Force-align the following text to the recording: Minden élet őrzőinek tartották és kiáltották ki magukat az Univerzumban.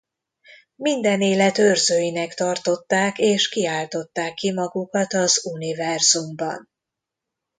Minden 0.75 1.21
élet 1.21 1.57
őrzőinek 1.57 2.33
tartották 2.33 3.17
és 3.19 3.49
kiáltották 3.49 4.33
ki 4.33 4.51
magukat 4.53 5.13
az 5.13 5.45
Univerzumban. 5.45 6.69